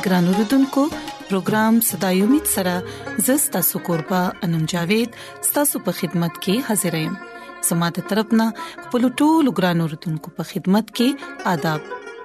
ګران 0.08 0.28
اوردونکو 0.34 0.86
پروگرام 1.30 1.80
صداي 1.92 2.22
امید 2.28 2.54
سره 2.56 2.76
زستا 3.28 3.62
سوکوربا 3.70 4.22
انم 4.50 4.66
جاوید 4.76 5.20
ستاسو 5.52 5.84
په 5.88 5.98
خدمت 6.02 6.42
کې 6.42 6.68
حاضر 6.70 7.00
یم 7.04 7.14
سماده 7.72 8.08
طرفنا 8.14 8.50
خپل 8.66 9.08
ټولو 9.22 9.56
ګران 9.62 9.86
اوردونکو 9.88 10.36
په 10.42 10.50
خدمت 10.54 10.94
کې 11.02 11.48
آداب 11.56 11.97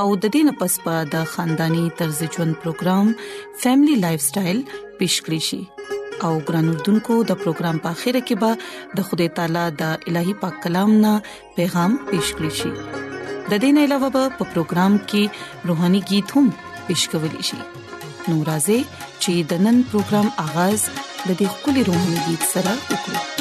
او 0.00 0.06
د 0.22 0.24
دې 0.34 0.40
نه 0.46 0.52
پس 0.60 0.74
پا 0.86 0.94
د 1.12 1.22
خاندانی 1.32 1.82
طرز 1.98 2.18
ژوند 2.34 2.54
پروګرام 2.62 3.06
فیملی 3.62 3.94
لایف 4.02 4.20
سټایل 4.28 4.58
پیش 4.98 5.14
کړی 5.24 5.40
شي 5.48 5.60
او 6.24 6.32
ګران 6.48 6.66
اردوونکو 6.72 7.14
د 7.30 7.38
پروګرام 7.44 7.76
په 7.84 7.88
اخیره 7.96 8.22
کې 8.26 8.34
به 8.42 8.52
د 8.98 9.08
خدای 9.10 9.28
تعالی 9.38 9.62
د 9.80 10.10
الهي 10.12 10.34
پاک 10.42 10.54
کلام 10.66 10.90
نه 11.04 11.12
پیغام 11.60 11.92
پیش 12.10 12.26
کړی 12.36 12.52
شي 12.58 12.72
د 13.54 13.64
دین 13.64 13.76
علاوه 13.84 14.10
په 14.16 14.34
پروګرام 14.52 14.92
کې 15.10 15.22
روهاني 15.72 16.02
गीत 16.12 16.28
هم 16.40 16.46
پیش 16.90 17.02
کول 17.14 17.24
شي 17.52 17.58
نورازې 17.62 18.84
چې 19.22 19.32
د 19.54 19.64
نن 19.68 19.76
پروګرام 19.94 20.28
اغاز 20.44 20.86
د 20.98 21.28
دې 21.38 21.48
خولي 21.58 21.82
روحاني 21.90 22.20
गीत 22.28 22.42
سره 22.54 22.76
وکړي 22.76 23.34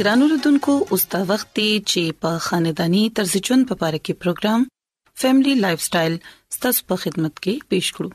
ګرانو 0.00 0.26
ردوونکو 0.32 0.74
اوس 0.90 1.02
دا 1.12 1.20
وخت 1.30 1.48
دی 1.58 1.70
چې 1.90 2.02
په 2.24 2.30
خاندانی 2.46 3.00
طرز 3.18 3.32
ژوند 3.46 3.62
په 3.70 3.74
اړه 3.88 3.98
کې 4.04 4.18
پروګرام 4.24 4.60
فیملی 5.20 5.54
لایف 5.64 5.80
سټایل 5.86 6.14
ستاسو 6.56 6.80
په 6.92 7.00
خدمت 7.02 7.34
کې 7.42 7.54
پیښ 7.72 7.86
کړو 7.96 8.10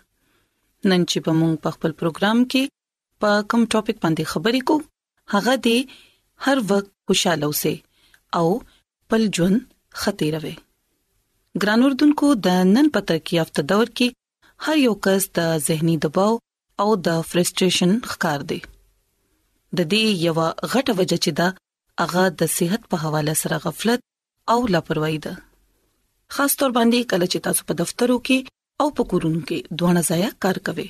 نن 0.92 1.02
چې 1.10 1.18
په 1.28 1.32
موږ 1.40 1.54
په 1.66 1.70
خپل 1.76 1.92
پروګرام 2.00 2.40
کې 2.52 2.64
په 3.26 3.30
کوم 3.54 3.64
ټاپک 3.76 3.98
باندې 4.06 4.30
خبرې 4.32 4.62
کوو 4.68 4.86
هغه 5.34 5.54
دی 5.68 5.76
هر 6.48 6.58
وخت 6.72 6.88
خوشاله 7.12 7.46
اوسه 7.48 7.76
او 8.42 8.48
پل 9.16 9.22
ژوند 9.40 9.60
خطیروي 10.06 10.56
ګرانو 11.66 11.86
ردوونکو 11.96 12.28
د 12.50 12.60
نن 12.74 12.88
پتر 12.98 13.18
کې 13.26 13.44
افته 13.46 13.62
دور 13.76 13.88
کې 13.98 14.08
هر 14.70 14.76
یو 14.88 14.94
کس 15.12 15.22
د 15.42 15.54
زهنی 15.70 15.96
دباو 16.10 16.34
او 16.86 16.90
د 17.12 17.22
فرستریشن 17.32 17.92
ښکار 18.10 18.40
دی 18.56 18.60
د 18.66 19.80
دې 19.92 20.04
یو 20.26 20.34
غټه 20.42 21.00
وجه 21.04 21.22
چې 21.26 21.34
دا 21.44 21.50
هغه 22.04 22.24
د 22.40 22.42
صحت 22.58 22.82
په 22.92 22.96
حواله 23.04 23.34
سره 23.44 23.56
غفلت 23.66 24.00
او 24.54 24.60
لاپروايي 24.74 25.18
ده 25.26 25.34
خاص 26.36 26.52
تور 26.60 26.72
باندې 26.78 27.00
کله 27.14 27.26
چې 27.34 27.38
تاسو 27.48 27.62
په 27.70 27.74
دفترو 27.82 28.18
کې 28.28 28.38
او 28.84 28.88
په 28.98 29.04
کورونو 29.14 29.42
کې 29.48 29.58
دوه 29.82 29.92
ځای 30.10 30.24
کار 30.46 30.58
کوي 30.70 30.88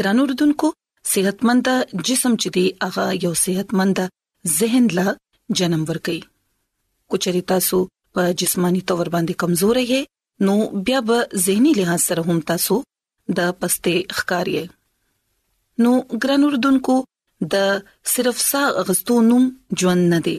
ګرانو 0.00 0.22
ردوونکو 0.30 0.68
صحتمند 1.12 1.66
جسم 2.08 2.32
چې 2.42 2.48
دی 2.56 2.66
هغه 2.88 3.04
یو 3.26 3.32
صحتمند 3.44 3.98
ذهن 4.58 4.84
لا 4.98 5.08
جنم 5.60 5.82
ورکي 5.92 6.20
کچري 7.14 7.42
تاسو 7.54 7.78
په 8.18 8.22
جسمانی 8.42 8.82
تور 8.92 9.06
باندې 9.14 9.34
کمزورې 9.42 9.84
یې 9.92 10.00
نو 10.46 10.54
بیا 10.86 11.00
به 11.08 11.18
زهنی 11.46 11.72
لحاظ 11.80 12.00
سره 12.10 12.20
هم 12.28 12.38
تاسو 12.52 12.76
د 13.40 13.56
پسته 13.60 13.94
ښکاریه 14.16 14.64
نو 15.84 15.90
ګران 16.24 16.46
اردوونکو 16.48 16.96
د 17.52 17.70
صرف 18.14 18.36
سا 18.50 18.62
اغستو 18.82 19.14
نوم 19.30 19.44
ژوند 19.80 20.02
نه 20.12 20.18
دی 20.26 20.36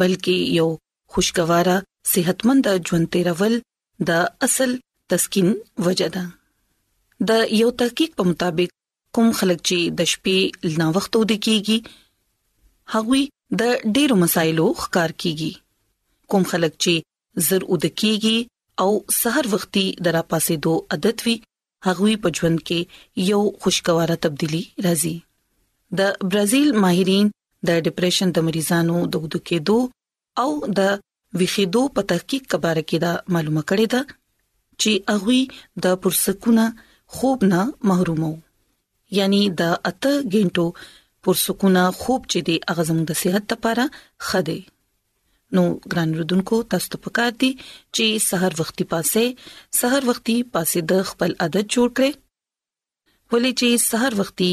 بلکې 0.00 0.36
یو 0.58 0.68
خوشگواره 1.16 1.74
صحتمند 2.12 2.66
ژوند 2.88 3.06
تیرول 3.16 3.54
د 4.08 4.24
اصل 4.46 4.70
تسکین 5.12 5.48
وجدا 5.88 6.22
د 7.30 7.54
یو 7.60 7.68
تحقیق 7.82 8.10
په 8.20 8.30
مطابق 8.30 8.70
کوم 9.18 9.28
خلک 9.40 9.60
چې 9.68 9.78
د 10.00 10.10
شپې 10.14 10.38
لنا 10.72 10.86
وخت 10.96 11.12
ود 11.20 11.32
کیږي 11.46 11.78
هغه 12.92 13.20
د 13.62 13.94
ډیرو 13.98 14.14
مسایلو 14.24 14.66
ښکار 14.82 15.10
کیږي 15.22 15.52
کوم 16.34 16.42
خلک 16.54 16.72
چې 16.84 16.94
زر 17.50 17.62
ود 17.72 17.84
کیږي 18.00 18.38
او 18.86 18.90
سحر 19.20 19.44
وختي 19.54 19.86
درا 20.08 20.22
پاسې 20.34 20.54
دوه 20.66 20.78
عادت 20.98 21.18
وی 21.28 21.34
هغه 21.88 22.08
په 22.26 22.36
ژوند 22.40 22.58
کې 22.66 22.78
یو 23.30 23.42
خوشگواره 23.60 24.16
تبدیلی 24.28 24.62
راځي 24.88 25.16
د 25.98 26.10
برازیل 26.30 26.68
ماهرین 26.84 27.26
د 27.68 27.80
ډیپریشن 27.84 28.28
د 28.32 28.38
مریضانو 28.46 28.98
د 29.12 29.24
ودو 29.24 29.38
کېدو 29.50 29.78
او 30.42 30.50
د 30.78 30.80
ویخېدو 31.38 31.82
په 31.96 32.00
تحقیق 32.12 32.42
کبار 32.52 32.78
کې 32.88 32.98
دا 33.04 33.12
معلومه 33.34 33.62
کړې 33.70 33.86
ده 33.94 34.00
چې 34.80 34.90
هغه 35.12 35.38
د 35.84 35.96
پرسکونه 36.04 36.64
خوب 37.14 37.38
نه 37.52 37.60
محرومو 37.90 38.32
یعنی 39.18 39.42
د 39.60 39.74
اته 39.90 40.12
ګینټو 40.32 40.66
پرسکونه 41.26 41.82
خوب 42.00 42.20
چې 42.30 42.38
دی 42.48 42.56
اغزم 42.74 42.98
د 43.10 43.18
صحت 43.22 43.44
لپاره 43.54 43.84
خده 44.28 44.58
نو 45.54 45.62
ګران 45.90 46.10
رودونکو 46.18 46.56
تاسو 46.74 46.86
ته 46.94 46.98
پکار 47.06 47.32
دي 47.42 47.50
چې 47.94 48.06
سحر 48.28 48.52
وختي 48.60 48.84
پاسه 48.92 49.24
سحر 49.80 50.02
وختي 50.10 50.36
پاسه 50.54 50.78
د 50.92 51.04
خپل 51.10 51.30
عادت 51.42 51.66
جوړ 51.74 51.88
کړئ 51.96 52.12
ولې 53.30 53.52
چې 53.60 53.68
سحر 53.90 54.12
وختي 54.20 54.52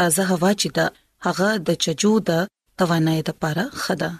تازه 0.00 0.24
هوا 0.32 0.50
چې 0.60 0.68
دا 0.76 0.84
هغه 1.24 1.48
د 1.68 1.78
چجو 1.84 2.10
د 2.28 2.44
توانایي 2.82 3.22
لپاره 3.28 3.64
خدا 3.86 4.10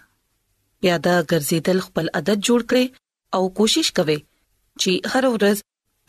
پیاده 0.81 1.15
ګرځیدل 1.31 1.79
خپل 1.87 2.07
عادت 2.19 2.39
جوړ 2.49 2.61
کړئ 2.73 2.85
او 3.39 3.41
کوشش 3.61 3.89
کوئ 3.99 4.17
چې 4.81 4.93
هر 5.13 5.25
ورځ 5.37 5.57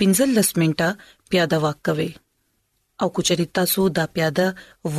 15 0.04 0.42
منټه 0.62 0.90
پیاده 1.34 1.60
واک 1.68 1.80
کوئ 1.90 2.08
او 3.04 3.08
کچري 3.20 3.46
تاسو 3.60 3.86
دا 4.00 4.06
پیاده 4.18 4.48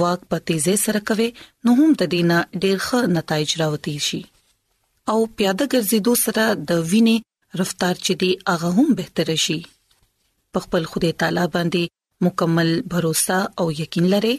واک 0.01 0.21
په 0.31 0.37
تیزه 0.51 0.75
سره 0.85 1.05
کوئ 1.13 1.29
نو 1.67 1.71
هم 1.83 1.91
د 2.05 2.11
دینه 2.17 2.39
ډېر 2.63 2.77
ښه 2.87 3.13
نتایج 3.19 3.51
راوتی 3.65 3.95
شي 4.09 4.23
او 5.13 5.19
پیاده 5.37 5.69
ګرځیدو 5.75 6.15
سره 6.25 6.47
د 6.71 6.83
وینې 6.95 7.61
رفتار 7.63 7.95
چې 8.05 8.15
دی 8.23 8.31
هغه 8.55 8.73
هم 8.79 8.89
بهتر 9.03 9.35
شي 9.47 9.61
په 10.57 10.65
خپل 10.69 10.89
خدای 10.95 11.15
تعالی 11.25 11.47
باندې 11.59 12.31
مکمل 12.31 12.73
باور 12.91 13.23
او 13.61 13.69
یقین 13.85 14.11
لرئ 14.17 14.37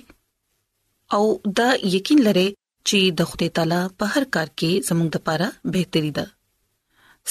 او 1.15 1.25
دا 1.57 1.69
یقین 1.95 2.19
لري 2.27 2.47
چې 2.87 2.99
د 3.17 3.27
خدای 3.31 3.49
تعالی 3.57 3.81
په 3.97 4.05
هر 4.13 4.23
کار 4.35 4.47
کې 4.59 4.71
زموږ 4.87 5.07
د 5.15 5.19
لپاره 5.21 5.73
بهتري 5.75 6.11
ده 6.17 6.25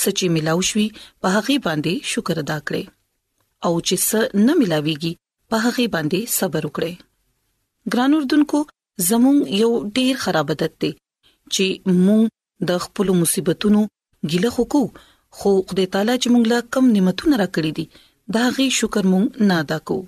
سچي 0.02 0.26
ملاوي 0.34 0.64
شوي 0.70 0.86
په 1.20 1.26
هغه 1.36 1.56
باندې 1.66 1.92
شکر 2.12 2.36
ادا 2.42 2.58
کړئ 2.66 2.84
او 3.68 3.72
چې 3.86 3.96
څه 4.08 4.18
نه 4.46 4.52
ملاويږي 4.60 5.12
په 5.50 5.56
هغه 5.64 5.84
باندې 5.94 6.20
صبر 6.38 6.62
وکړئ 6.68 6.94
ګران 7.94 8.12
اردوونکو 8.20 8.60
زموږ 9.08 9.38
یو 9.62 9.70
ډیر 9.98 10.12
خراب 10.26 10.48
عادت 10.56 10.72
دی 10.84 10.92
چې 11.54 11.66
موږ 12.06 12.24
د 12.72 12.80
خپل 12.84 13.06
مصیبتونو 13.24 13.80
ګیله 14.30 14.50
خوکو 14.58 14.82
خو 15.40 15.50
خدای 15.68 15.86
تعالی 15.94 16.16
چې 16.22 16.28
موږ 16.34 16.44
لا 16.54 16.60
کم 16.76 16.84
نعمتونه 16.96 17.34
راکړي 17.42 17.70
دي 17.78 17.86
دا 18.36 18.44
غي 18.56 18.66
شکر 18.80 19.04
موږ 19.12 19.26
نه 19.50 19.54
ادا 19.66 19.78
کوو 19.90 20.06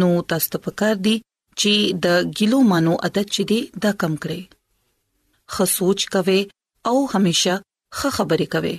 نو 0.00 0.08
تاسو 0.34 0.46
ته 0.56 0.66
پکار 0.66 0.96
دی 1.06 1.16
چې 1.60 1.72
د 2.04 2.32
ګلو 2.38 2.58
مانو 2.70 2.92
عادت 3.08 3.28
چي 3.36 3.42
دي 3.50 3.60
دا 3.84 3.92
کم 4.02 4.12
کړي 4.22 4.40
خه 5.56 5.64
سوچ 5.76 6.00
کوي 6.14 6.40
او 6.90 6.96
هميشه 7.14 7.54
خه 7.98 8.08
خبرې 8.16 8.46
کوي 8.54 8.76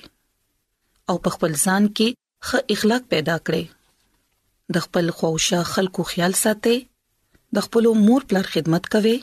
او 1.09 1.15
په 1.27 1.35
خپل 1.35 1.51
ځان 1.65 1.83
کې 1.97 2.07
خه 2.47 2.59
اخلاق 2.75 3.03
پیدا 3.13 3.37
کړي 3.49 3.63
د 4.75 4.85
خپل 4.87 5.05
خوښه 5.17 5.59
خلکو 5.73 6.01
خیال 6.11 6.33
ساتي 6.43 6.77
د 7.57 7.67
خپل 7.67 7.83
مور 8.05 8.21
پلار 8.29 8.47
خدمت 8.57 8.83
کوي 8.97 9.17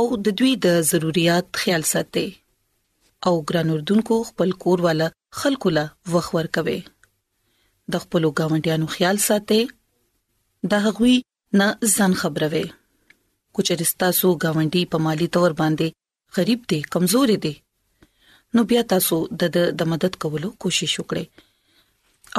او 0.00 0.04
د 0.28 0.38
دوی 0.42 0.52
د 0.66 0.80
ضرورت 0.90 1.46
خیال 1.64 1.82
ساتي 1.92 2.26
او 3.30 3.34
ګران 3.50 3.68
اردوونکو 3.74 4.16
خپل 4.30 4.48
کور 4.64 4.78
والا 4.86 5.08
خلکو 5.42 5.68
له 5.78 5.84
وخور 6.16 6.46
کوي 6.58 6.78
د 6.86 7.94
خپل 8.04 8.22
گاونډیانو 8.38 8.86
خیال 8.96 9.16
ساتي 9.30 9.60
د 10.74 10.86
هغوی 10.88 11.14
نه 11.60 11.66
ځان 11.94 12.12
خبروي 12.20 12.64
کچرستا 13.56 14.08
سو 14.20 14.28
گاونډي 14.44 14.82
په 14.92 14.96
مالی 15.06 15.28
تور 15.36 15.50
باندې 15.60 15.88
غریب 16.40 16.60
دي 16.72 16.78
کمزور 16.96 17.28
دي 17.46 17.52
نو 18.56 18.60
بیا 18.72 18.82
تاسو 18.92 19.16
د 19.42 19.58
د 19.82 19.90
مدد 19.94 20.12
کولو 20.24 20.48
کوشش 20.64 20.92
وکړئ 20.98 21.26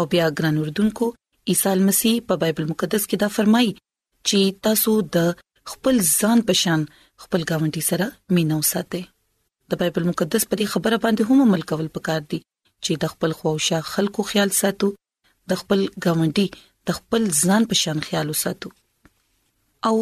او 0.01 0.05
بیا 0.13 0.25
ګران 0.39 0.55
اردوونکو 0.63 1.05
عیسی 1.53 1.73
مسیح 1.89 2.15
په 2.31 2.43
بایبل 2.43 2.65
مقدس 2.71 3.03
کې 3.09 3.17
دا 3.23 3.29
فرمایي 3.37 3.71
چې 4.27 4.39
تاسو 4.69 4.91
د 5.17 5.31
خپل 5.71 5.95
ځان 6.19 6.39
پشان 6.51 6.81
خپل 7.25 7.41
گاونډي 7.49 7.83
سره 7.91 8.05
مینو 8.37 8.59
ساتئ 8.73 9.03
د 9.73 9.83
بایبل 9.83 10.03
مقدس 10.11 10.41
په 10.51 10.55
دې 10.59 10.67
خبره 10.75 10.97
باندې 11.03 11.23
هم 11.31 11.39
عمل 11.49 11.61
کول 11.73 11.87
پکار 11.99 12.21
دي 12.31 12.39
چې 12.83 12.93
د 13.05 13.15
خپل 13.15 13.31
خوښه 13.39 13.77
خلکو 13.95 14.21
خیال 14.33 14.49
ساتو 14.61 14.87
د 15.51 15.63
خپل 15.63 15.79
گاونډي 16.03 16.47
د 16.89 16.95
خپل 16.99 17.21
ځان 17.43 17.61
پشان 17.71 17.97
خیال 18.07 18.27
وساتو 18.33 18.69
او 19.87 19.95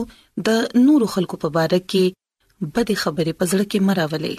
د 0.47 0.59
نورو 0.87 1.05
خلکو 1.13 1.35
په 1.43 1.49
باره 1.57 1.79
کې 1.91 2.71
بد 2.75 2.89
خبرې 3.03 3.33
پزړه 3.39 3.65
کې 3.71 3.79
مراولې 3.89 4.35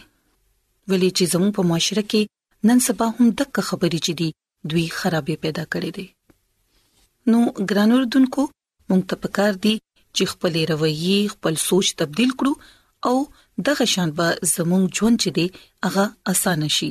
ولې 0.90 1.10
چې 1.16 1.30
زموږ 1.34 1.50
په 1.58 1.62
معاشره 1.70 2.04
کې 2.10 2.22
نن 2.70 2.78
سبا 2.88 3.06
هم 3.16 3.26
دغه 3.40 3.60
خبرې 3.68 4.00
چې 4.06 4.12
دي 4.20 4.28
دوی 4.72 4.84
خرابې 4.98 5.36
پیدا 5.44 5.64
کړې 5.72 5.90
دي 5.96 6.06
نو 7.32 7.38
ګرانوردونکو 7.70 8.42
مونږ 8.88 9.02
ته 9.12 9.16
پکار 9.24 9.52
دي 9.66 9.74
چې 10.16 10.22
خپل 10.32 10.54
رویه 10.72 11.18
خپل 11.34 11.54
سوچ 11.66 11.86
تبديل 12.02 12.30
کړو 12.38 12.52
او 13.08 13.16
دغه 13.70 13.84
شان 13.94 14.08
به 14.18 14.28
زموږ 14.56 14.82
ژوند 15.00 15.16
چې 15.22 15.30
دي 15.36 15.46
هغه 15.88 16.04
اسانه 16.34 16.68
شي 16.76 16.90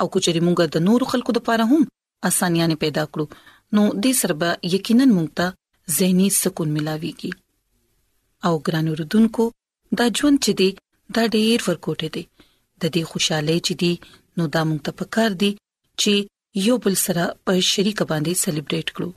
او 0.00 0.06
کچې 0.12 0.42
مونږ 0.46 0.56
د 0.76 0.88
نورو 0.90 1.04
خلکو 1.12 1.30
لپاره 1.40 1.64
هم 1.72 1.82
اسانیاں 2.30 2.68
پیدا 2.84 3.04
کړو 3.12 3.26
نو 3.76 3.82
دې 4.02 4.12
سره 4.20 4.34
به 4.42 4.48
یقینا 4.76 5.06
مونږ 5.16 5.30
ته 5.40 5.46
زهني 5.96 6.28
سکون 6.42 6.68
ملاويږي 6.76 7.30
او 8.48 8.54
ګران 8.68 8.86
اوردونکو 8.92 9.44
دا 10.00 10.06
ژوند 10.20 10.38
چې 10.44 10.52
دی 10.60 10.70
دا 11.16 11.22
ډېر 11.34 11.58
ورکوټه 11.68 12.08
دی 12.16 12.24
د 12.82 12.84
دې 12.94 13.02
خوشاله 13.10 13.56
چې 13.66 13.72
دی 13.82 13.92
نو 14.40 14.44
دا 14.56 14.62
موږ 14.68 14.80
ته 14.88 14.92
پکار 15.02 15.30
دی 15.42 15.50
چې 16.00 16.12
یو 16.68 16.76
بل 16.86 16.94
سره 17.06 17.22
په 17.46 17.52
شریک 17.72 17.98
باندې 18.10 18.32
سلیبریټ 18.44 18.88
کړو 18.98 19.10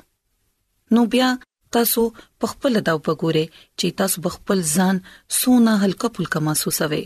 نو 0.97 1.01
بیا 1.15 1.29
تاسو 1.77 2.01
په 2.39 2.45
خپل 2.51 2.71
دا 2.87 2.93
وګورئ 2.99 3.45
چې 3.79 3.87
تاسو 4.01 4.17
خپل 4.39 4.57
ځان 4.77 4.95
سونه 5.41 5.71
هلکا 5.83 6.07
پلکا 6.15 6.39
محسوسوي 6.47 7.05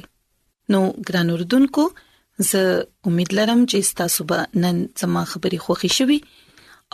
نو 0.76 0.80
ګران 1.10 1.28
اوردونکو 1.34 1.84
زه 2.52 2.64
امید 3.10 3.30
لرم 3.40 3.62
چې 3.72 3.80
تاسو 4.02 4.22
به 4.32 4.40
نن 4.64 4.78
زما 5.02 5.22
خبري 5.36 5.60
خوښی 5.66 5.90
شوي 5.98 6.20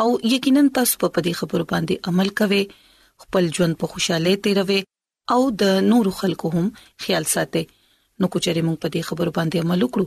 او 0.02 0.10
یقینا 0.34 0.62
تاسو 0.76 0.98
په 1.16 1.20
دې 1.26 1.34
خبرو 1.40 1.66
باندې 1.74 1.94
عمل 2.12 2.30
کوئ 2.40 2.64
خپل 3.26 3.44
ژوند 3.58 3.74
په 3.82 3.86
خوشاله 3.94 4.32
تیروي 4.48 4.78
او 5.36 5.42
د 5.62 5.82
نور 5.92 6.06
خلکو 6.20 6.48
هم 6.56 6.64
خیال 7.08 7.26
ساتئ 7.34 7.64
نو 8.20 8.26
کوچري 8.36 8.64
موږ 8.68 8.78
په 8.86 8.92
دې 8.94 9.02
خبرو 9.10 9.32
باندې 9.38 9.58
عمل 9.68 9.80
وکړو 9.86 10.06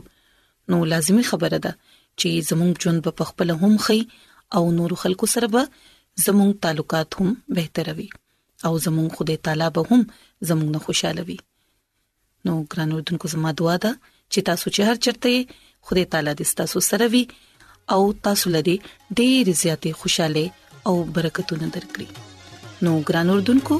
نو 0.73 0.77
لازمی 0.95 1.23
خبره 1.31 1.57
ده 1.67 1.71
چې 2.19 2.29
زموږ 2.49 2.73
ژوند 2.87 2.99
په 3.17 3.23
خپل 3.31 3.47
هم 3.63 3.73
خي 3.85 3.99
او 4.59 4.63
نور 4.81 4.91
خلکو 5.05 5.25
سره 5.35 5.47
به 5.55 5.63
زموږ 6.25 6.51
تعلقات 6.67 7.09
هم 7.21 7.29
بهتر 7.61 7.87
وي 7.99 8.07
او 8.65 8.73
زموږ 8.85 9.09
خدای 9.19 9.37
تعالی 9.49 9.67
به 9.79 9.83
هم 9.91 10.01
زموږ 10.47 10.69
نه 10.77 10.85
خوشاله 10.89 11.23
وي 11.31 11.37
نو 12.49 12.53
ګران 12.71 12.89
اردوونکو 12.99 13.27
زموږ 13.33 13.53
دعا 13.63 13.75
ده 13.87 13.91
چې 14.31 14.39
تاسو 14.51 14.65
چې 14.75 14.81
هر 14.87 14.95
چرته 15.05 15.33
خدای 15.89 16.05
تعالی 16.15 16.33
دې 16.39 16.47
تاسو 16.63 16.79
سره 16.93 17.09
وي 17.15 17.23
او 17.93 18.01
تاسو 18.25 18.49
لري 18.55 18.75
ډېر 19.19 19.45
زیاتې 19.63 19.91
خوشاله 19.99 20.45
او 20.89 20.95
برکتونه 21.15 21.67
درکړي 21.77 22.07
نو 22.83 22.91
ګران 23.09 23.27
اردوونکو 23.35 23.75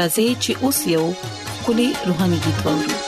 راځي 0.00 0.28
چې 0.44 0.52
اوس 0.64 0.78
یو 0.96 1.04
کلی 1.66 1.88
روحاني 2.08 2.38
गीत 2.48 2.58
وورو 2.66 3.07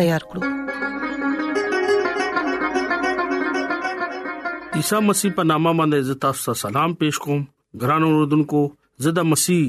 تیار 0.00 0.22
کړو 0.28 0.40
عیسی 4.78 4.98
مسیح 5.08 5.30
په 5.36 5.44
نامه 5.50 5.72
باندې 5.78 5.96
عزت 6.04 6.22
تاسو 6.24 6.52
سلام 6.60 6.94
پېښ 7.00 7.16
کوم 7.24 7.40
ګران 7.84 8.02
اوردونکو 8.08 8.60
زدا 9.06 9.24
مسیح 9.32 9.60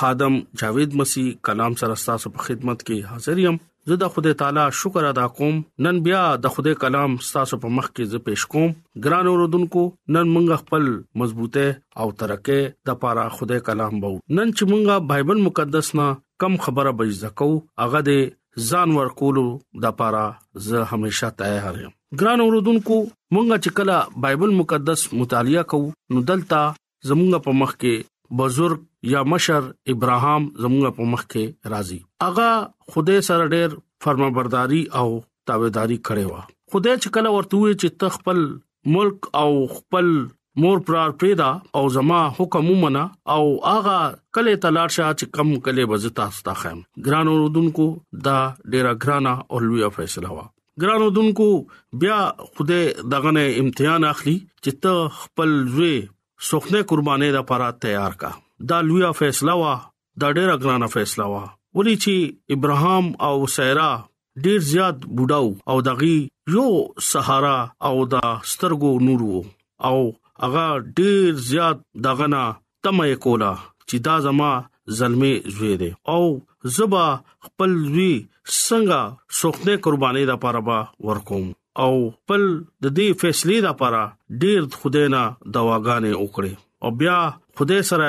خادم 0.00 0.34
جاوید 0.60 0.90
مسیح 1.00 1.26
کلام 1.48 1.72
سره 1.80 1.96
تاسو 2.08 2.26
په 2.36 2.40
خدمت 2.48 2.78
کې 2.82 2.96
حاضر 3.12 3.36
یم 3.44 3.56
زدا 3.90 4.06
خدای 4.16 4.34
تعالی 4.40 4.64
شکر 4.80 5.02
ادا 5.04 5.26
کوم 5.38 5.54
نن 5.86 5.96
بیا 6.02 6.20
د 6.42 6.44
خدای 6.56 6.74
کلام 6.84 7.10
تاسو 7.30 7.54
په 7.64 7.68
مخ 7.78 7.86
کې 7.88 8.04
ز 8.12 8.14
پېښ 8.28 8.42
کوم 8.52 8.68
ګران 9.06 9.24
اوردونکو 9.32 9.82
نن 10.18 10.30
مونږ 10.36 10.60
خپل 10.62 10.84
مضبوطه 11.24 12.04
او 12.04 12.06
ترقه 12.22 12.60
د 12.92 13.00
پاره 13.06 13.24
خدای 13.40 13.64
کلام 13.70 13.98
وو 14.04 14.12
نن 14.12 14.46
چې 14.52 14.70
مونږه 14.70 15.08
بایبل 15.10 15.42
مقدس 15.48 15.92
نا 16.02 16.06
کم 16.46 16.56
خبره 16.68 16.94
بج 17.02 17.16
زکو 17.24 17.50
هغه 17.84 18.04
د 18.10 18.22
ځان 18.68 18.90
ورکولو 19.00 19.44
د 19.82 19.94
پاره 19.98 20.24
زه 20.68 20.84
همیشه 20.92 21.30
تیار 21.42 21.76
یم 21.82 21.92
ګران 22.22 22.40
اوردونکو 22.44 22.96
مونږه 23.04 23.58
چې 23.64 23.70
کله 23.78 23.98
بایبل 24.24 24.52
مقدس 24.62 25.04
مطالعه 25.20 25.62
کوو 25.74 25.92
نو 26.16 26.24
دلته 26.32 26.60
زمونږ 27.10 27.40
په 27.46 27.56
مخ 27.60 27.72
کې 27.76 28.36
بزرګ 28.40 28.82
یا 29.12 29.22
مشر 29.34 29.70
ابراهام 29.94 30.50
زمونږ 30.64 30.92
په 30.98 31.08
مخ 31.14 31.24
کې 31.28 31.72
راضي 31.76 31.98
اغا 32.28 32.50
خدای 32.94 33.20
سره 33.30 33.48
ډېر 33.54 33.78
فرمانبرداري 34.06 34.82
او 35.02 35.08
تابعداري 35.50 35.98
کړې 36.10 36.30
و 36.30 36.76
خدای 36.76 36.94
چې 37.02 37.16
کله 37.16 37.34
ورته 37.36 37.62
وي 37.62 37.72
چې 37.80 37.98
تخپل 38.04 38.44
ملک 38.98 39.28
او 39.44 39.48
خپل 39.78 40.12
مور 40.60 40.78
پرار 40.86 41.10
پریدا 41.20 41.50
او 41.74 41.88
زما 41.88 42.28
حکم 42.38 42.70
ومنه 42.70 43.10
او 43.26 43.66
اغا 43.66 43.98
کله 44.34 44.56
تلار 44.64 44.88
شاه 44.96 45.12
چې 45.14 45.38
کم 45.38 45.54
کله 45.68 45.86
بزتا 45.92 46.24
استا 46.32 46.52
خیم 46.62 46.82
ګرانو 47.06 47.36
رودونکو 47.36 47.86
دا 48.26 48.34
ډیرا 48.74 48.92
ګرانا 49.06 49.32
او 49.50 49.60
لوی 49.68 49.88
فیصله 50.00 50.28
وا 50.34 50.44
ګرانو 50.82 51.08
دونکو 51.20 51.46
بیا 52.04 52.18
خوده 52.42 53.06
دغه 53.14 53.32
نه 53.38 53.46
امتحان 53.62 54.04
اخلي 54.10 54.36
چې 54.42 54.84
ته 54.84 55.08
خپل 55.24 55.56
زوی 55.76 55.94
سخنه 56.52 56.82
قربانې 56.92 57.36
لپاره 57.40 57.70
تیار 57.88 58.18
کا 58.24 58.32
دا 58.74 58.80
لوی 58.92 59.12
فیصله 59.24 59.56
وا 59.64 59.72
دا 60.26 60.32
ډیرا 60.40 60.58
ګرانا 60.66 60.92
فیصله 60.98 61.30
وا 61.36 61.42
ولې 61.80 62.06
چې 62.06 62.58
ابراهام 62.58 63.10
او 63.30 63.52
سیرا 63.58 63.90
ډیر 64.48 64.62
زیات 64.72 65.02
بډاو 65.06 65.52
او 65.74 65.80
دغه 65.92 66.56
یو 66.58 66.70
سهارا 67.12 67.58
او 67.90 67.94
دا 68.16 68.24
سترګو 68.54 69.08
نور 69.10 69.26
وو 69.30 69.42
او 69.90 69.94
هغه 70.44 70.66
ډیر 70.98 71.30
زیات 71.48 71.76
دغنا 72.04 72.42
تمه 72.84 73.08
کوله 73.26 73.50
چې 73.88 73.96
دا 74.06 74.14
زما 74.26 74.50
زلمی 74.98 75.34
زوی 75.56 75.74
دی 75.82 75.90
او 76.14 76.22
زبا 76.76 77.04
خپل 77.46 77.70
وی 77.96 78.12
څنګه 78.66 79.00
سوخته 79.40 79.72
قرباني 79.84 80.24
د 80.30 80.40
پاره 80.44 80.60
با 80.68 80.78
ورکوم 81.10 81.44
او 81.84 81.92
خپل 82.16 82.42
د 82.84 82.86
دې 82.96 83.06
فیصلې 83.20 83.58
د 83.66 83.78
پاره 83.80 84.04
ډیر 84.42 84.60
خدای 84.80 85.06
نه 85.14 85.22
دواګانې 85.56 86.12
وکړي 86.22 86.52
او 86.82 86.88
بیا 87.02 87.18
خدای 87.58 87.80
سره 87.90 88.08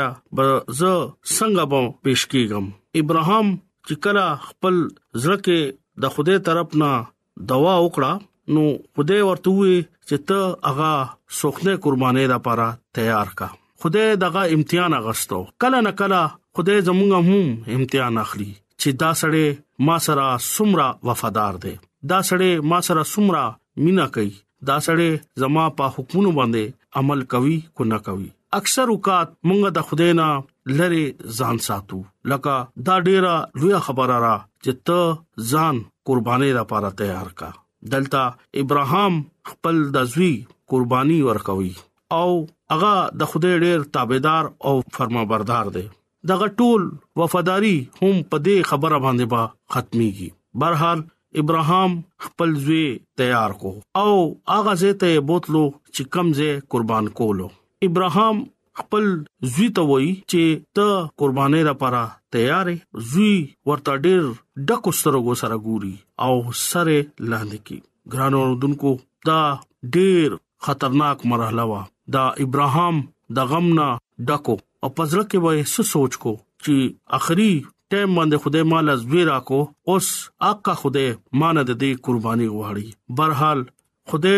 زه 0.81 0.91
څنګه 1.37 1.63
به 1.71 1.81
پیش 2.07 2.21
کیږم 2.31 2.65
ابراهام 3.01 3.47
چې 3.87 3.93
کله 4.03 4.27
خپل 4.49 4.75
ځکه 5.27 5.57
د 6.05 6.17
خدای 6.17 6.39
طرف 6.49 6.67
نه 6.83 6.91
دوا 7.53 7.73
وکړه 7.85 8.13
نو 8.53 8.63
خدای 8.95 9.21
ورته 9.25 9.49
وی 9.57 9.75
چې 10.07 10.17
ته 10.27 10.41
هغه 10.69 10.87
سوخنه 11.39 11.73
قربانې 11.83 12.23
را 12.31 12.37
پاره 12.47 12.67
تیار 12.97 13.29
کا 13.41 13.47
خدای 13.83 14.15
دغه 14.23 14.41
امتحان 14.55 14.93
اغستو 15.01 15.39
کله 15.61 15.79
نه 15.87 15.91
کله 16.01 16.21
خدای 16.55 16.81
زمونږ 16.89 17.11
هم 17.19 17.77
امتحان 17.77 18.15
اخلي 18.23 18.51
چې 18.81 18.89
دا 19.03 19.11
سړی 19.21 19.45
ما 19.87 19.97
سره 20.07 20.25
سمرا 20.53 20.87
وفادار 21.09 21.53
دی 21.63 21.73
دا 22.11 22.19
سړی 22.29 22.51
ما 22.71 22.79
سره 22.87 23.01
سمرا 23.13 23.45
مینا 23.83 24.07
کوي 24.15 24.33
دا 24.69 24.77
سړی 24.87 25.09
زما 25.41 25.65
په 25.77 25.85
حکمونو 25.95 26.31
باندې 26.39 26.63
عمل 27.01 27.19
کوي 27.33 27.57
کو 27.75 27.83
نه 27.93 27.99
کوي 28.07 28.27
اکثر 28.59 28.85
وکات 28.93 29.27
مونږ 29.47 29.73
د 29.77 29.87
خدای 29.89 30.11
نه 30.21 30.27
لره 30.79 31.03
ځان 31.37 31.57
ساتو 31.69 31.99
لکه 32.31 32.53
دا 32.87 32.95
ډیره 33.07 33.33
لویه 33.61 33.79
خبره 33.87 34.17
را 34.27 34.35
چې 34.63 34.71
ته 34.87 35.01
ځان 35.53 35.83
قربانې 36.07 36.51
لپاره 36.59 36.95
تیار 37.01 37.29
کا 37.39 37.49
دلته 37.91 38.23
ابراهام 38.61 39.13
خپل 39.49 39.75
د 39.95 40.11
زوی 40.13 40.33
قرباني 40.73 41.17
ورکوي 41.29 41.73
او 42.19 42.29
هغه 42.73 42.93
د 43.21 43.31
خدای 43.31 43.55
ډیر 43.65 43.79
تابعدار 43.97 44.43
او 44.69 44.73
فرمانبردار 44.99 45.65
دی 45.77 45.83
دغه 46.31 46.47
ټول 46.61 46.81
وفاداری 47.21 47.75
هم 48.01 48.13
په 48.29 48.37
دې 48.45 48.57
خبره 48.71 48.97
باندې 49.05 49.25
با 49.35 49.43
ختميږي 49.75 50.29
برحال 50.63 50.99
ابراهام 51.41 51.91
خپل 52.23 52.49
زوی 52.65 52.83
تیار 53.19 53.51
کو 53.61 53.71
او 54.03 54.13
هغه 54.55 54.73
زه 54.83 54.91
ته 55.05 55.25
بوتلو 55.31 55.65
چې 55.95 56.01
کمزه 56.17 56.49
قربان 56.75 57.05
کولو 57.21 57.47
ابراهام 57.87 58.35
خپل 58.79 59.05
زوی 59.55 59.67
ته 59.77 59.83
وای 59.89 60.07
چې 60.31 60.43
ته 60.79 60.89
قربانې 61.19 61.61
لپاره 61.69 62.03
تیارې 62.35 62.75
زوی 63.11 63.33
ورته 63.69 63.93
ډېر 64.05 64.23
ډکو 64.67 64.91
سترګو 64.99 65.33
سره 65.41 65.55
ګوري 65.65 65.95
او 66.27 66.33
سره 66.71 66.97
لاندې 67.31 67.59
کی 67.69 67.77
ګرانو 68.13 68.41
دونکو 68.65 68.91
دا 69.29 69.41
ډېر 69.95 70.27
خطرناک 70.69 71.19
مرحله 71.33 71.63
وا 71.73 71.81
دا 72.17 72.23
ابراهام 72.47 72.95
د 73.39 73.53
غمنا 73.53 73.89
ډکو 74.31 74.55
او 74.81 74.89
پزړه 74.97 75.23
کې 75.29 75.37
وای 75.45 75.57
څه 75.73 75.81
سوچ 75.93 76.13
کو 76.25 76.33
چې 76.63 76.75
اخري 77.21 77.51
ټیم 77.91 78.09
باندې 78.19 78.37
خدای 78.43 78.63
مال 78.71 78.85
از 78.93 79.01
وی 79.11 79.21
راکو 79.31 79.57
اوس 79.93 80.07
آقا 80.49 80.73
خدای 80.81 81.07
مان 81.41 81.55
د 81.61 81.71
دې 81.81 81.91
قرباني 82.07 82.47
غواړي 82.55 82.87
برحال 83.19 83.59
خدای 84.13 84.37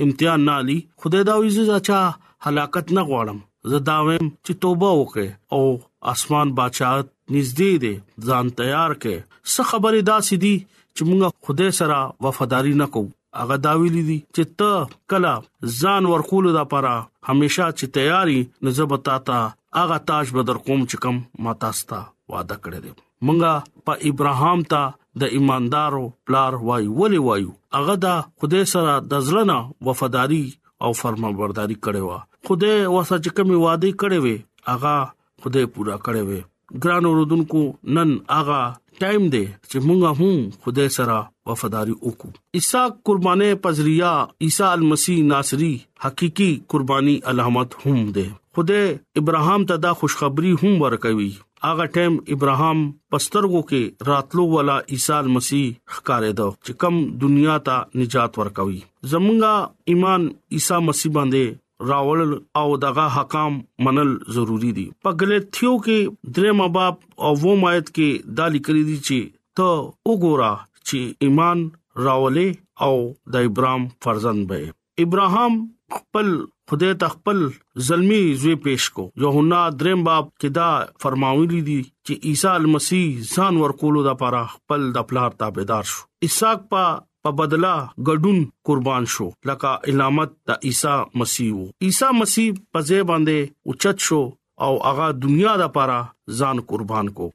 امتحان 0.05 0.41
نه 0.49 0.53
علي 0.61 0.79
خدای 1.01 1.23
دا 1.31 1.35
ویزه 1.39 1.79
چا 1.89 2.01
هلاکت 2.47 2.87
نه 2.97 3.03
غواړم 3.09 3.39
زه 3.71 3.79
دا 3.91 3.99
ویم 4.07 4.27
چې 4.45 4.53
توبه 4.65 4.91
وکړه 5.01 5.29
او 5.55 5.65
اسمان 6.11 6.49
بادشاہت 6.59 7.07
نږدې 7.35 7.73
دی 7.83 7.95
ځان 8.29 8.47
تیار 8.61 8.91
کړي 9.03 9.19
څه 9.53 9.61
خبره 9.71 10.01
داسې 10.13 10.35
دي 10.45 10.55
چې 10.97 11.03
موږ 11.09 11.21
خدای 11.49 11.71
سره 11.81 11.99
وفاداری 12.27 12.75
نه 12.81 12.87
کوو 12.97 13.11
هغه 13.41 13.57
دا 13.67 13.73
ویلي 13.83 14.03
دي 14.11 14.19
چې 14.35 14.45
ته 14.59 14.71
کلا 15.13 15.35
ځان 15.83 16.03
ورکول 16.15 16.45
د 16.57 16.61
پاره 16.73 16.95
همیشه 17.29 17.67
چې 17.79 17.85
تیاری 17.99 18.41
نزب 18.69 18.91
تاتا 19.11 19.39
هغه 19.81 19.99
تاج 20.11 20.27
بدر 20.39 20.57
قوم 20.67 20.81
چې 20.91 20.97
کم 21.07 21.17
ماتاستا 21.47 21.99
وعده 22.33 22.57
کړی 22.65 22.79
دی 22.89 22.93
مونږه 23.29 23.87
په 23.87 23.93
ابراهام 24.13 24.59
ته 24.73 24.83
د 25.23 25.33
ایماندارو 25.37 26.05
پلار 26.27 26.53
وای 26.69 26.87
ولي 26.99 27.21
وایو 27.31 27.55
هغه 27.79 27.95
دا 28.07 28.17
خدای 28.43 28.65
سره 28.75 28.93
د 29.15 29.27
ځلنا 29.31 29.59
وفاداری 29.91 30.45
او 30.85 30.91
فرمانبرداري 31.03 31.77
کړي 31.85 32.03
وا 32.09 32.19
خدای 32.49 32.79
واسه 32.97 33.23
چې 33.25 33.35
کوم 33.37 33.53
وعده 33.65 33.91
کړي 34.05 34.29
وي 34.29 34.37
هغه 34.71 34.97
خدای 35.43 35.67
پورا 35.75 35.97
کړی 36.07 36.23
وي 36.31 36.41
ګران 36.85 37.05
اوردونکو 37.09 37.61
نن 37.97 38.11
آغا 38.39 38.61
ټایم 39.01 39.25
دی 39.35 39.43
چې 39.71 39.77
مونږه 39.87 40.11
هم 40.21 40.35
خدای 40.65 40.89
سره 40.99 41.17
وفاداری 41.51 41.95
وکړو 42.07 42.39
عیسی 42.61 42.83
قربانه 43.11 43.49
پزریا 43.67 44.13
عیسی 44.49 44.65
المسیح 44.77 45.19
ناصری 45.33 45.73
حقيقي 46.05 46.51
قرباني 46.75 47.15
علامت 47.33 47.71
هم 47.87 47.99
دی 48.19 48.27
خدای 48.59 48.85
ابراهام 49.23 49.61
ته 49.73 49.85
دا 49.87 49.93
خوشخبری 50.03 50.53
هم 50.63 50.73
ورکوي 50.85 51.31
اغه 51.71 51.87
ټیم 51.97 52.15
ابراهام 52.37 52.79
پسترغو 53.15 53.63
کې 53.73 54.11
راتلو 54.13 54.47
والا 54.55 54.79
عیسی 54.97 55.21
مسیح 55.39 55.67
ښکارې 55.97 56.39
دا 56.41 56.49
چې 56.65 56.73
کم 56.85 56.95
دنیا 57.27 57.59
ته 57.69 58.05
نجات 58.05 58.41
ورکوي 58.43 58.81
زمونږه 59.13 59.95
ایمان 59.95 60.29
عیسی 60.59 60.81
مسیح 60.89 61.11
باندې 61.19 61.62
راول 61.91 62.21
او 62.57 62.77
دغه 62.83 63.05
حکام 63.15 63.55
منل 63.87 64.11
ضروری 64.39 64.69
دي 64.79 64.85
په 65.07 65.15
غلطیو 65.23 65.71
کې 65.87 66.35
دریم 66.39 66.61
باب 66.79 67.01
او 67.29 67.35
و 67.43 67.57
مایت 67.65 67.89
کې 67.91 68.35
دالی 68.41 68.61
کړی 68.69 68.83
دي 68.91 68.99
چې 69.09 69.33
ته 69.61 70.13
وګوره 70.13 70.51
چې 70.85 71.29
ایمان 71.29 71.65
راولې 72.07 72.89
او 72.89 72.97
د 73.37 73.49
ابراهام 73.51 73.87
فرزند 74.09 74.49
به 74.53 75.07
ابراهام 75.09 75.59
خپل 75.99 76.33
خدای 76.73 76.93
تخپل 77.01 77.41
زلمی 77.87 78.19
زوی 78.43 78.55
پیش 78.67 78.85
کو 78.99 79.03
یوهنا 79.25 79.59
دریم 79.81 80.05
باب 80.11 80.29
کې 80.29 80.53
دا 80.59 80.71
فرماویلی 81.05 81.61
دي 81.71 81.81
چې 81.89 82.29
عیسی 82.31 82.49
المسیح 82.51 83.19
ځان 83.35 83.61
ورکولو 83.65 84.05
د 84.11 84.17
پاره 84.23 84.41
خپل 84.55 84.87
د 85.01 85.05
پلار 85.13 85.35
تابعدار 85.45 85.91
شو 85.95 86.07
عیساق 86.29 86.63
په 86.75 86.87
په 87.25 87.31
بدلا 87.39 87.75
ګډون 88.09 88.39
قربان 88.69 89.03
شو 89.15 89.27
لکه 89.51 89.71
علامت 89.93 90.31
د 90.51 90.69
عیسی 90.69 90.95
مسیح 91.21 91.53
عیسی 91.89 92.09
مسیح 92.21 92.49
په 92.75 92.79
ځای 92.89 93.03
باندې 93.11 93.37
اوچت 93.71 93.97
شو 94.09 94.23
او 94.67 94.73
هغه 94.87 95.07
دنیا 95.27 95.53
د 95.63 95.73
پاره 95.79 96.01
ځان 96.39 96.57
قربان 96.73 97.07
کو 97.21 97.27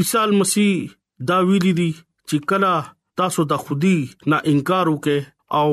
عیسی 0.00 0.24
مسیح 0.42 0.72
دا 1.32 1.38
ویلي 1.50 1.72
دي 1.80 1.90
چې 2.28 2.36
کله 2.52 2.72
تاسو 3.22 3.40
د 3.52 3.62
خودي 3.64 3.96
نه 4.30 4.38
انکار 4.54 4.86
وکې 4.90 5.18
او 5.60 5.68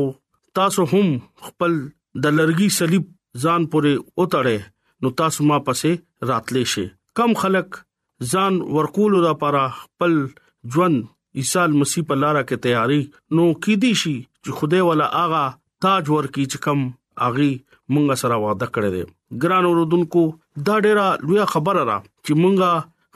تاسو 0.60 0.82
هم 0.94 1.08
خپل 1.48 1.74
د 2.26 2.36
لرګي 2.40 2.70
صلیب 2.80 3.06
ځان 3.44 3.62
پورې 3.72 3.94
اوتړې 4.20 4.60
نو 5.06 5.14
تاسو 5.22 5.40
ما 5.52 5.58
پسې 5.70 5.92
راتلې 6.30 6.66
شي 6.74 6.86
کم 7.20 7.32
خلک 7.46 7.70
ځان 8.34 8.54
ورکول 8.78 9.14
را 9.26 9.32
پاره 9.42 9.64
خپل 9.80 10.14
ژوند 10.74 10.98
عیسی 11.40 11.64
مسیح 11.82 12.04
په 12.10 12.16
لاره 12.22 12.42
کې 12.48 12.62
تیاری 12.66 13.02
نو 13.38 13.44
کې 13.64 13.74
دي 13.84 13.92
شي 14.02 14.16
چې 14.44 14.58
خدای 14.60 14.82
والا 14.88 15.06
آغا 15.24 15.44
تاج 15.86 16.04
ورکی 16.16 16.46
چې 16.52 16.58
کم 16.66 16.80
اغي 17.28 17.52
مونږ 17.94 18.08
سره 18.22 18.36
وعده 18.46 18.68
کړی 18.76 18.90
دی 18.96 19.04
ګران 19.44 19.64
اوردونکو 19.70 20.24
دا 20.70 20.76
ډیره 20.86 21.06
لوی 21.28 21.42
خبره 21.54 21.82
را 21.90 21.98
چې 22.26 22.34
مونږ 22.42 22.62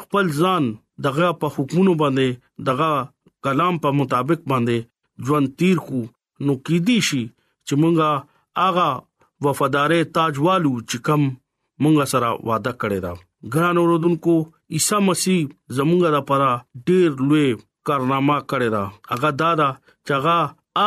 خپل 0.05 0.25
ځان 0.41 0.63
دغه 1.07 1.27
په 1.41 1.47
حکومتونو 1.55 1.93
باندې 2.01 2.29
دغه 2.69 2.91
کلام 3.47 3.73
په 3.85 3.89
مطابق 3.99 4.41
باندې 4.51 4.77
ژوند 5.29 5.47
تیر 5.61 5.77
کو 5.89 5.99
نو 6.45 6.53
کې 6.65 6.77
دي 6.89 6.97
شي 7.09 7.23
چې 7.67 7.73
مونږه 7.81 8.11
آغا 8.69 8.89
وفادارې 9.45 9.99
تاجوالو 10.17 10.73
چې 10.89 10.97
کم 11.07 11.21
مونږ 11.83 11.97
سره 12.13 12.27
وعده 12.47 12.71
کړی 12.81 12.99
دا 13.05 13.13
ګران 13.53 13.75
اوردونکو 13.81 14.35
عیسی 14.75 14.99
مسیح 15.09 15.39
زمونږه 15.79 16.09
لپاره 16.17 16.49
ډیر 16.89 17.09
لوی 17.29 17.47
کارنامه 17.89 18.37
کړی 18.53 18.69
دا 18.75 18.83
هغه 19.11 19.29
دادا 19.41 19.67
چې 20.05 20.11
هغه 20.17 20.37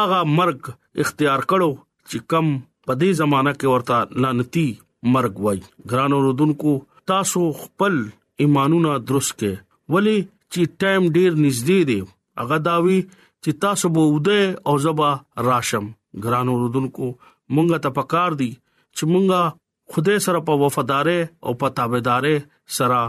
هغه 0.00 0.20
مرګ 0.38 0.60
اختیار 1.04 1.40
کړو 1.50 1.70
چې 2.08 2.16
کم 2.32 2.46
په 2.86 2.92
دې 3.00 3.10
زمانہ 3.20 3.52
کې 3.58 3.66
ورته 3.72 3.96
لعنتی 4.24 4.68
مرګ 5.16 5.34
وای 5.46 5.58
ګرانو 5.92 6.18
رودونکو 6.26 6.72
تاسو 7.12 7.42
خپل 7.62 7.94
ایمانونه 8.44 8.92
درست 9.10 9.32
کې 9.40 9.52
ولی 9.96 10.16
چې 10.52 10.62
ټایم 10.82 11.04
ډیر 11.16 11.30
نږدې 11.44 11.80
دی 11.88 11.98
هغه 12.42 12.58
داوی 12.68 13.00
چې 13.42 13.50
تاسو 13.66 13.86
به 13.96 14.04
وده 14.14 14.40
او 14.70 14.74
زبا 14.86 15.10
راشم 15.48 15.86
ګرانو 16.26 16.52
رودونکو 16.62 17.06
مونږه 17.54 17.78
ته 17.86 17.90
پکار 18.00 18.30
دی 18.42 18.50
چې 18.96 19.04
مونږه 19.12 19.42
خدای 19.96 20.18
سره 20.26 20.38
په 20.48 20.52
وفادار 20.62 21.08
او 21.46 21.52
په 21.60 21.66
تابعدار 21.76 22.24
سره 22.78 23.00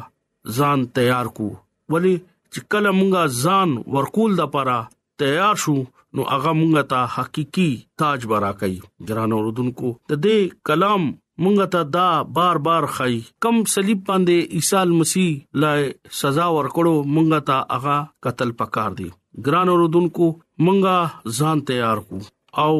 ځان 0.60 0.80
تیار 1.00 1.26
کو 1.40 1.48
ولی 1.96 2.14
چې 2.54 2.62
کله 2.74 2.92
مونږه 3.00 3.24
ځان 3.46 3.74
ورکول 3.96 4.32
د 4.40 4.48
پاره 4.58 4.78
تیار 5.24 5.60
شو 5.64 5.76
نو 6.18 6.26
هغه 6.30 6.54
مونږه 6.60 6.84
ته 6.94 7.02
حقيقي 7.16 7.68
تاج 8.04 8.26
برا 8.34 8.52
کوي 8.62 8.78
ګران 9.10 9.36
اوردونکو 9.40 9.92
د 10.14 10.24
دې 10.28 10.64
کلام 10.70 11.04
مونږ 11.48 11.68
ته 11.76 11.90
دا 11.98 12.08
بار 12.40 12.62
بار 12.68 12.88
خای 12.96 13.20
کم 13.46 13.62
صلیب 13.76 14.02
باندې 14.08 14.58
عیسی 14.60 14.98
مسیح 15.02 15.30
لای 15.66 15.86
سزا 16.22 16.48
ورکړو 16.56 16.96
مونږ 17.18 17.46
ته 17.52 17.78
هغه 17.78 17.98
قتل 18.28 18.56
پکار 18.64 18.98
دی 19.02 19.10
ګران 19.50 19.74
اوردونکو 19.76 20.30
مونږه 20.68 21.34
ځان 21.40 21.64
تیار 21.72 22.04
کو 22.10 22.22
او 22.66 22.74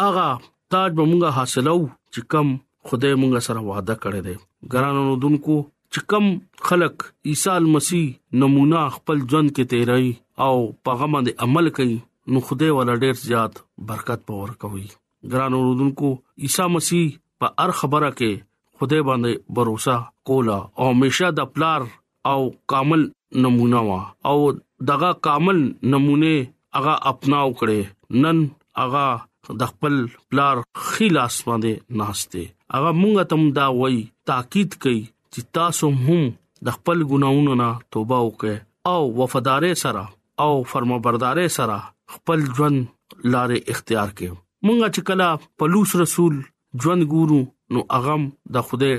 هغه 0.00 0.26
تاج 0.74 0.98
به 0.98 1.10
مونږه 1.12 1.36
حاصلو 1.38 1.78
چې 1.84 2.30
کم 2.34 2.54
خدای 2.90 3.14
مونږ 3.22 3.48
سره 3.50 3.66
وعده 3.70 3.98
کړی 4.04 4.28
دی 4.28 4.36
ګران 4.76 5.02
اوردونکو 5.04 5.60
چې 5.94 6.00
کم 6.10 6.26
خلک 6.68 6.96
عیسی 7.30 7.58
مسیح 7.74 8.06
نمونه 8.42 8.80
خپل 8.94 9.18
ژوند 9.32 9.48
کې 9.56 9.64
تیرای 9.72 10.06
او 10.44 10.54
پیغام 10.88 11.14
د 11.26 11.34
عمل 11.46 11.66
کوي 11.78 11.96
نو 12.34 12.38
خدای 12.50 12.70
ولا 12.78 12.94
ډیر 13.02 13.14
زیات 13.28 13.54
برکت 13.90 14.20
پور 14.30 14.48
کوي 14.64 14.86
ګران 15.32 15.52
اوردونکو 15.60 16.08
عیسی 16.48 16.66
مسیح 16.76 17.04
په 17.44 17.52
هر 17.64 17.70
خبره 17.82 18.10
کې 18.18 18.32
خدای 18.78 19.02
باندې 19.08 19.32
باور 19.60 19.68
کولا 20.30 20.58
او 20.78 20.84
همیشه 20.92 21.28
د 21.40 21.50
پلار 21.58 21.80
او 22.34 22.40
کامل 22.74 23.02
نمونه 23.46 23.84
وا 23.90 24.00
او 24.32 24.36
دغه 24.92 25.10
کامل 25.30 25.60
نمونه 25.92 26.32
هغه 26.76 26.94
اپناو 27.14 27.50
کړي 27.62 28.26
نن 28.26 28.42
هغه 28.84 29.06
د 29.60 29.76
خپل 29.76 30.02
پلار 30.30 30.56
خلاص 30.90 31.36
باندې 31.48 32.04
ناشته 32.04 32.78
هغه 32.78 33.00
مونږ 33.02 33.34
ته 33.34 33.58
دا 33.60 33.66
وای 33.82 33.98
تاکید 34.30 34.78
کوي 34.84 35.02
چې 35.34 35.40
تاسو 35.58 35.88
هم 36.06 36.22
د 36.68 36.76
خپل 36.78 36.98
ګناونو 37.12 37.52
نه 37.60 37.68
توبه 37.96 38.18
وکړئ 38.26 38.56
او 38.92 39.00
وفادارۍ 39.20 39.72
سره 39.82 40.02
او 40.46 40.50
فرمانبردارۍ 40.70 41.48
سره 41.58 41.78
خپل 42.16 42.38
ژوند 42.58 42.78
لارې 43.32 43.58
اختیار 43.76 44.08
کړئ 44.18 44.32
مونږه 44.66 44.88
چې 44.94 45.00
کله 45.08 45.28
پلوص 45.62 45.94
رسول 46.02 46.34
ژوند 46.84 47.08
ګورو 47.14 47.38
نو 47.76 47.84
اغم 48.00 48.26
د 48.56 48.66
خوده 48.70 48.92